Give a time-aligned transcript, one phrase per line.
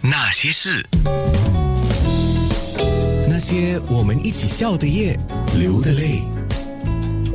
[0.00, 0.86] 那些事，
[3.28, 5.18] 那些我们一起笑的夜，
[5.58, 6.22] 流的泪。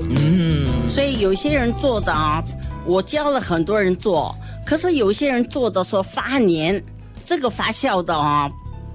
[0.09, 2.43] 嗯所以有些人做的啊，
[2.85, 6.81] 我教了很多人做，可是有些人做的说发黏，
[7.25, 8.51] 这个发酵的啊，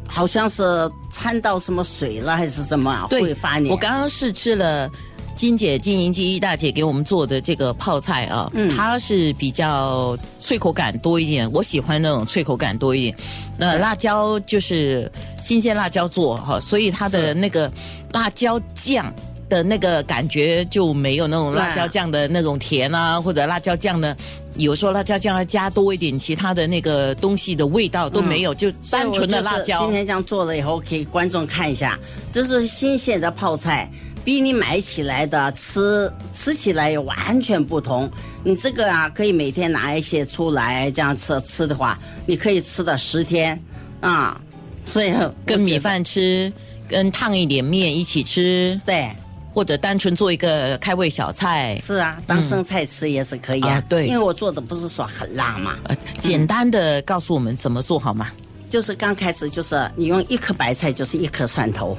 [0.09, 0.63] 好像是
[1.11, 3.71] 掺到什么水了还是怎么啊会发黏。
[3.73, 4.91] 我刚刚试吃了
[5.37, 13.17] 金姐金银姬大姐给我们做的这个泡菜啊，嗯它是比较脆口感多一点，我喜欢那种脆口感多一点。
[13.59, 17.71] 那辣椒就是新鲜辣椒做哈，所以它的那个
[18.13, 19.15] 辣椒酱。
[19.49, 24.13] 的那个感觉就没有那种辣椒酱的那种甜啊，或者辣椒酱呢，
[24.57, 29.93] 有时候辣椒酱要加多一点，其他的那个东西的味道都没有，就单纯的辣椒今。
[29.93, 31.97] 天这样做了以后，给观众看一下，
[32.33, 33.89] 这是新鲜的泡菜，
[34.27, 38.11] 比你买起来的吃吃起来也完全不同。
[38.43, 43.63] 你这个啊，可以每天拿一些出来这样吃吃的话，你可以吃到十天
[44.01, 44.41] 啊。
[44.85, 46.53] 所以跟米饭吃，
[46.89, 49.09] 跟烫一点面一起吃，对。
[49.55, 53.75] 或者单纯做一个开胃小菜，是啊，当生菜吃也是可以啊。
[53.75, 58.33] 啊对因为我做的不是说很辣嘛，呃，简单的告诉我们怎么做好吗？
[58.69, 61.97] 就是刚开始就是你用一颗白菜就是一颗蒜头，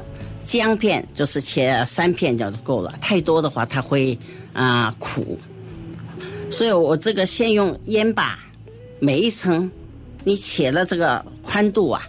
[0.47, 4.17] 姜片就是切三片就够了，太多的话它会
[4.53, 5.37] 啊、苦，
[6.49, 8.39] 所以我这个先用烟把
[8.99, 9.69] 每一层
[10.23, 12.01] 你切了这个宽度啊，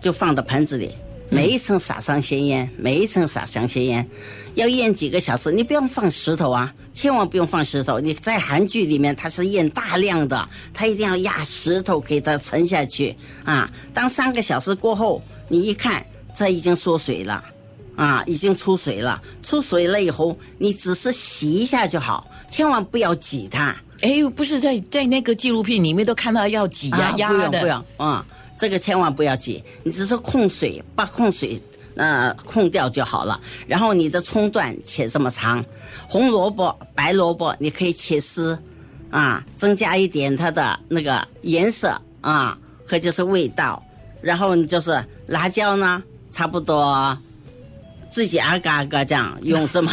[0.00, 0.90] 就放到盆子里。
[1.30, 4.08] 每一层撒上咸盐，每一层撒上咸盐，
[4.54, 5.50] 要腌几个小时。
[5.50, 7.98] 你不用放石头啊，千万不用放石头。
[7.98, 13.68] 你在韩剧里面，它是腌大量的，它一定要压石头给它沉下去啊。
[13.92, 17.42] 当三个小时过后，你一看，这已经缩水了，
[17.96, 19.20] 啊，已经出水了。
[19.42, 23.74] 出水了以后，你只是洗一下就好，千万不要挤它。
[24.00, 28.24] 哎，不是在在那个纪录片里面都看到要挤呀、啊，压的，不用不用，嗯，
[28.58, 31.58] 这个千万不要挤，你只是控水，把控水
[31.94, 33.40] 呃控掉就好了。
[33.66, 35.64] 然后你的葱段切这么长，
[36.08, 38.58] 红萝卜、白萝卜你可以切丝，
[39.10, 43.82] 啊，增加一点它的那个颜色啊和就是味道。
[44.20, 47.16] 然后你就是辣椒呢，差不多。
[48.14, 49.90] 自己阿嘎阿嘎这样用这么，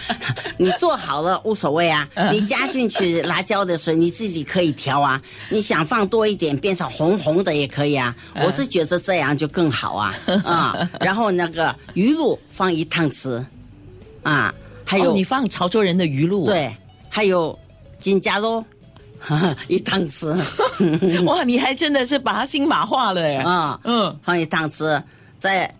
[0.56, 2.08] 你做好了无所谓啊。
[2.32, 5.20] 你加进去辣椒的时候，你自己可以调啊。
[5.50, 8.16] 你想放多一点，变成红红的也可以啊。
[8.36, 10.14] 我是觉得这样就更好啊
[10.46, 10.90] 啊。
[11.00, 13.44] 然后那个鱼露放一汤匙，
[14.22, 14.54] 啊，
[14.86, 16.74] 还有、哦你放潮州人的鱼露，，对，
[17.10, 17.56] 还有
[18.00, 18.64] 金加肉
[19.68, 20.34] 一汤匙
[21.26, 25.02] 哇，你还真的是把它新马化了哎，啊，嗯，放一汤匙，
[25.38, 25.70] 在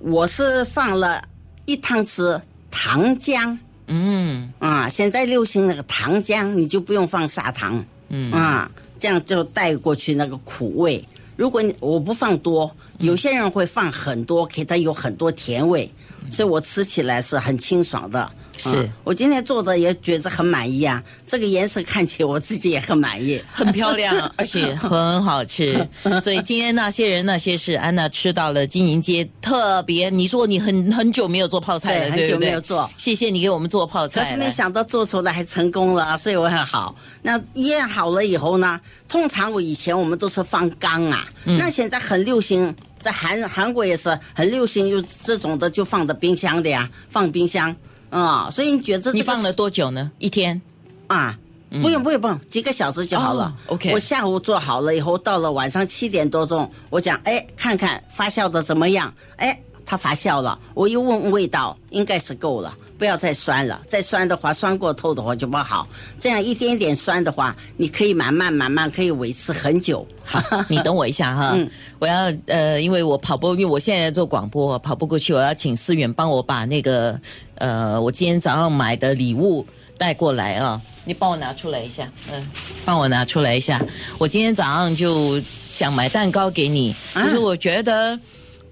[0.00, 1.22] 我是放了
[1.64, 3.56] 一汤匙糖浆。
[3.86, 11.02] 嗯，啊，现在流行那个糖浆，你就不用放砂糖，嗯啊，这样就带过去那个苦味。
[11.36, 15.90] 如果你我不放多，有些人会放很多，给它有很多甜味，
[16.30, 18.30] 所以我吃起来是很清爽的。
[18.56, 23.40] 是啊我今天做的也觉得很满意啊，这个颜色看起来我自己也很满意。
[23.52, 25.88] 很漂亮，而且很好吃。
[26.20, 30.10] 所以今天那些人那些事，安娜吃到了金银街特别。
[30.10, 34.24] 你说你很很久没有做泡菜了，对很久没有做谢谢你给我们做泡菜。
[34.24, 36.94] 可是没想到做出来还成功了，所以我很好。
[37.22, 47.74] 那腌好了以后呢，通常我以前我们都是放缸啊，嗯那现在很流行，在韩韩国也是很流行，有这种的就放的冰箱的呀，放冰箱
[48.10, 50.10] 啊、所以你觉得这个你放了多久呢？
[50.18, 50.60] 一天。
[51.06, 51.38] 啊？
[51.70, 53.54] 不用不用不用，几个小时就好了。
[53.66, 59.12] 哦，OK 我下午做好了以后，到了晚上七点多钟，我讲，哎，看看发酵的怎么样？
[59.36, 63.80] 哎，它发酵了，我一问味道，应该是够了，不要再酸了。
[63.88, 65.86] 再酸的话，酸过头的话就不好。
[66.18, 70.06] 这样一点点酸的话，你可以慢慢慢慢可以维持很久。
[70.68, 77.18] 你等我一下哈，嗯我要呃，因为我跑步，因为我现在做广播，跑步过去，我要请思远帮我把那个
[77.54, 79.66] 呃，我今天早上买的礼物
[79.96, 82.46] 带过来啊，你帮我拿出来一下，嗯，
[82.84, 83.80] 帮我拿出来一下。
[84.18, 88.18] 我今天早上就想买蛋糕给你，啊可是我觉得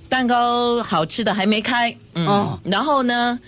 [0.09, 3.39] 蛋糕好吃的还没开，嗯，哦然后呢，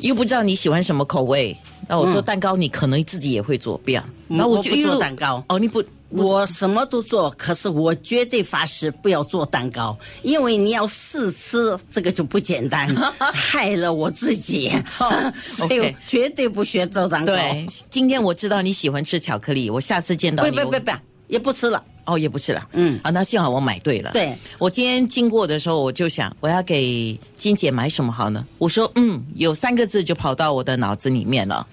[0.00, 1.56] 又不知道你喜欢什么口味。
[1.86, 4.04] 那我说蛋糕你可能自己也会做，不要。
[4.28, 12.94] 然后嗯我不做就一路蛋糕哦，你不我什么都做，可是我绝对发誓不要做蛋糕，因为你要试吃，这个就不简单，
[13.32, 14.70] 害了我自己，
[15.44, 17.32] 所以我绝对不学做蛋糕。
[17.32, 20.92] 对，今天我知道你喜欢吃巧克力，我下次见到你，我不不不不，
[21.28, 21.82] 也不吃了。
[22.08, 24.10] 哦，也不是了，嗯啊，那幸好我买对了。
[24.12, 28.46] 对，我今天经过的时候，我就想我要给金姐买什么好呢？
[28.56, 31.66] 我说，嗯，有三个字就跑到我的脑子里面了，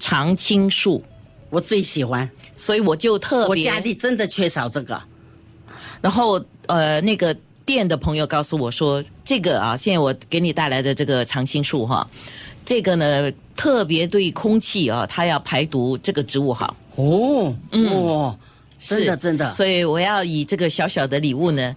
[0.00, 1.04] 常青树，
[1.48, 5.00] 我最喜欢，所以我就特别，我家里真的缺少这个。
[6.00, 7.32] 然后呃，那个
[7.64, 12.08] 店的朋友告诉我说，这个啊，现在我给你带来的这个常青树哈，
[12.64, 16.76] 这个呢特别对空气啊，它要排毒，这个植物好。
[16.96, 18.36] 哦，哦，
[18.78, 21.74] 真的真的，所以我要以这个小小的礼物呢，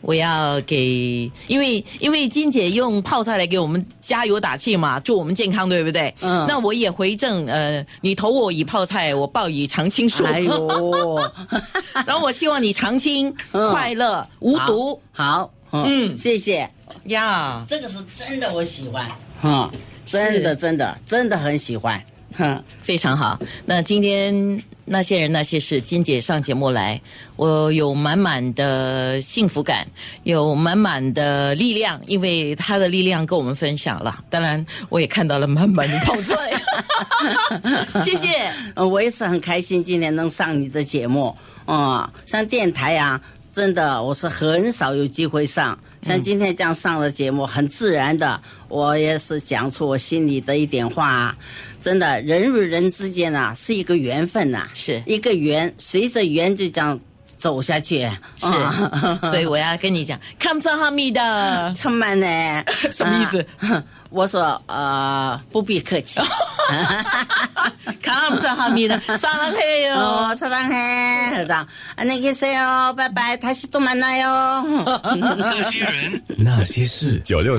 [0.00, 6.14] 我要给，因为因为金姐用泡菜来给我们加油打气嘛，祝我们健康，对不对？
[6.20, 6.44] 嗯。
[6.48, 10.24] 那我也回赠，呃，你投我以泡菜，我报以常青树。
[10.24, 11.20] 哎呦，
[12.06, 13.70] 然后我希望你常青、嗯。
[13.70, 15.00] 快乐、无毒。
[15.12, 16.18] 好，嗯，嗯。
[16.18, 16.68] 谢谢，
[17.04, 17.64] 呀。
[17.68, 19.10] 这个是真的，我喜欢，
[19.42, 19.70] 嗯，
[20.04, 22.02] 真的真的真的很喜欢，
[22.34, 23.38] 哼，非常好。
[23.64, 27.00] 那今天那些人那些事，金姐上节目来，
[27.36, 29.86] 我有满满的幸福感，
[30.24, 34.24] 有满满的力量，因为她的力量跟我们分享了。
[34.28, 36.34] 当然，我也看到了满满的泡菜。
[38.04, 38.52] 谢谢。
[38.74, 41.34] 呃， 我也是很开心今天能上你的节目，
[41.64, 43.20] 啊、上电台啊，
[43.52, 51.36] 真的我是很少有机会上，像今天这样上了节目，很自然的，我也是讲出我心里的一点话，
[51.78, 55.02] 真的，人与人之间啊是一个缘分呐、是。
[55.06, 56.98] 一个缘，随着缘就这样
[57.36, 58.46] 走下去，是。
[58.46, 61.72] 啊， 所以我要跟你讲，看不上哈密的。
[61.76, 63.44] 充满呢， 什么意思？
[63.58, 66.20] 啊我说呃，不必客气。
[68.11, 69.95] 看不上哈密的，上了黑哟。
[69.95, 71.29] 어, 사랑해.
[71.31, 71.65] 그래서
[71.95, 72.93] 안녕히 계세요.
[72.97, 73.39] 바이바이.
[73.39, 74.83] 다시 또 만나요.
[76.37, 77.55] 那些事，九六